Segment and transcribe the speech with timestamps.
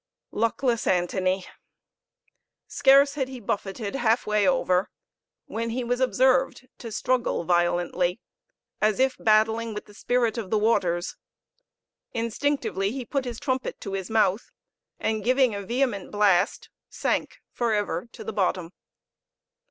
[0.31, 1.45] Luckless Antony!
[2.65, 4.89] scarce had he buffeted half way over
[5.45, 8.19] when he was observed to struggle violently,
[8.81, 11.17] as if battling with the spirit of the waters.
[12.13, 14.49] Instinctively he put his trumpet to his mouth,
[14.99, 18.71] and giving a vehement blast sank for ever to the bottom.